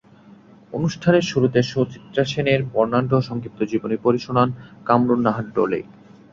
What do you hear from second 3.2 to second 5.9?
সংক্ষিপ্ত জীবনী পড়ে শোনান কামরুন্নাহার ডলি।